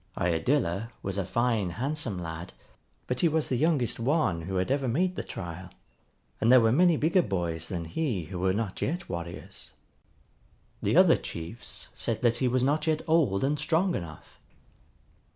Iadilla 0.17 0.89
was 1.03 1.19
a 1.19 1.25
fine 1.27 1.69
handsome 1.77 2.17
lad, 2.17 2.53
but 3.05 3.19
he 3.21 3.27
was 3.27 3.49
the 3.49 3.55
youngest 3.55 3.99
one 3.99 4.41
who 4.41 4.55
had 4.55 4.71
ever 4.71 4.87
made 4.87 5.15
the 5.15 5.23
trial, 5.23 5.69
and 6.39 6.51
there 6.51 6.59
were 6.59 6.71
many 6.71 6.97
bigger 6.97 7.21
boys 7.21 7.67
than 7.67 7.85
he 7.85 8.23
who 8.23 8.39
were 8.39 8.51
not 8.51 8.81
yet 8.81 9.07
warriors. 9.09 9.73
The 10.81 10.97
other 10.97 11.17
chiefs 11.17 11.89
said 11.93 12.23
that 12.23 12.37
he 12.37 12.47
was 12.47 12.63
not 12.63 12.87
yet 12.87 13.03
old 13.07 13.43
and 13.43 13.59
strong 13.59 13.93
enough. 13.93 14.39